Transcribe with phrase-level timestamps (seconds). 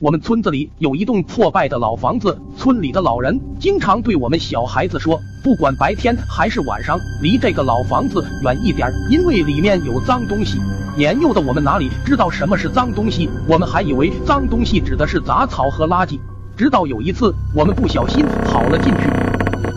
[0.00, 10.58] 我们村子里有一栋破败的老房子，村里的老人经常对我们小孩子说，不管白天还是晚上，离这个老房子远一点，因为里面有脏东西。
[10.96, 16.18] 年幼的我们哪里知道什么是脏东西，我们还以为脏东西指的是杂草和垃圾。
[16.56, 19.10] 直到有一次，我们不小心跑了进去。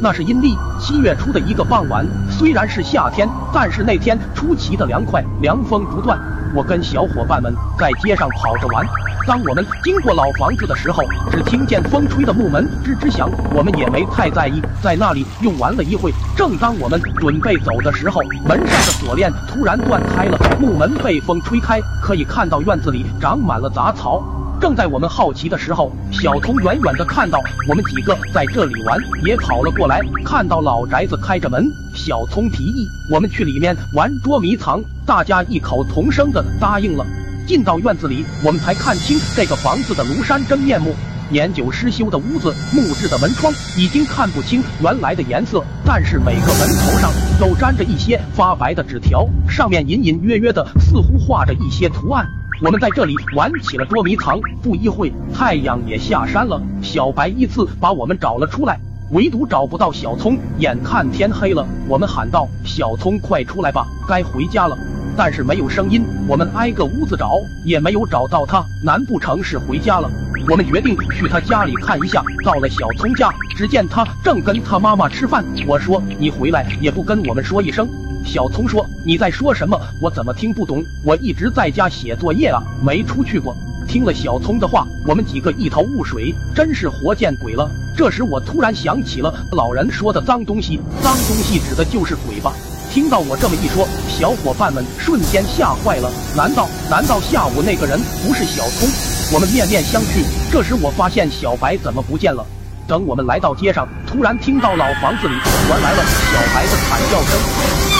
[0.01, 6.17] 那是阴历七月初的一个傍晚，虽然是夏天，但是那天出奇的凉快，凉风不断。
[6.55, 8.87] 我跟小伙伴们在街上跑着玩。
[9.25, 11.01] 当我们经过老房子的时候，
[11.31, 16.11] 只听见风吹的木门吱吱响，我们也没太在意，在那里用玩了一会。
[16.35, 24.21] 正当我们准备走的时候，门上的锁链突然断开了，木门被风吹开，可以看到院子里长满了杂草。
[24.59, 30.01] 正在我们好奇的时候，小聪远远的看到我们几个在这里玩，也跑了过来。
[30.25, 31.65] 看到老宅子开着门，
[31.95, 37.05] 小聪提议我们去里面玩捉迷藏，大家异口同声的答应了。
[37.45, 40.95] 进到院子里，我们才看清这个房子的庐山真面目。
[41.29, 52.25] 年久失修的屋子，木质的门窗已经看不清原来的颜色，但是每个门头上都粘着一些发白的纸条，上面隐隐约约的似乎画着一些图案。
[52.61, 56.61] 我们在这里玩起了捉迷藏，不一会太阳也下山了。
[56.81, 58.79] 小白依次把我们找了出来，
[59.11, 60.37] 唯独找不到小聪。
[60.59, 64.77] 眼看天黑了，我们喊道：“小聪，快出来吧，该回家了。”
[65.15, 68.65] 但是没有声音，我们挨个屋子找，也没有找到他。
[68.81, 70.09] 难不成是回家了？
[70.49, 72.23] 我们决定去他家里看一下。
[72.43, 75.43] 到了小聪家，只见他正跟他妈妈吃饭。
[75.67, 77.87] 我说：“你回来也不跟我们说一声。”
[78.25, 79.79] 小聪说：“你在说什么？
[80.01, 80.83] 我怎么听不懂？
[81.03, 83.55] 我一直在家写作业啊，没出去过。”
[83.87, 87.69] 听了小聪的话，我们几个一头雾水，真是活见鬼了。
[87.95, 92.53] 这时我突然想起了老人说的脏东西，脏东西指的就是鬼吧？
[92.93, 96.11] 听到我这么一说，小伙伴们瞬间吓坏了。
[96.37, 98.87] 难道难道下午那个人不是小聪？
[99.33, 100.23] 我们面面相觑。
[100.51, 102.45] 这时我发现小白怎么不见了？
[102.87, 105.33] 等我们来到街上，突然听到老房子里
[105.67, 107.92] 传来了小白的惨叫声。